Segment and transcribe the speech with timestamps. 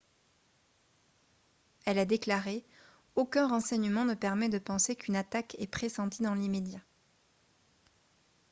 [1.85, 2.65] elle a déclaré:
[3.15, 6.81] «aucun renseignement ne permet de penser qu'une attaque est pressentie dans l’immédiat»